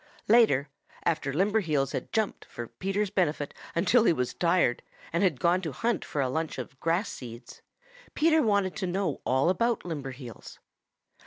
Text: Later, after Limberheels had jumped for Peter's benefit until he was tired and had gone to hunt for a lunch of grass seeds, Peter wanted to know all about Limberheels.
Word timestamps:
Later, 0.27 0.67
after 1.05 1.31
Limberheels 1.31 1.91
had 1.91 2.11
jumped 2.11 2.43
for 2.45 2.65
Peter's 2.65 3.11
benefit 3.11 3.53
until 3.75 4.03
he 4.05 4.13
was 4.13 4.33
tired 4.33 4.81
and 5.13 5.21
had 5.21 5.39
gone 5.39 5.61
to 5.61 5.71
hunt 5.71 6.03
for 6.03 6.21
a 6.21 6.27
lunch 6.27 6.57
of 6.57 6.79
grass 6.79 7.07
seeds, 7.09 7.61
Peter 8.15 8.41
wanted 8.41 8.75
to 8.77 8.87
know 8.87 9.21
all 9.27 9.47
about 9.49 9.83
Limberheels. 9.85 10.57